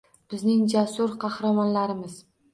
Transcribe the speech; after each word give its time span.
Bizning 0.33 0.63
jasur 0.73 1.13
qahramonlarimiz 1.25 2.19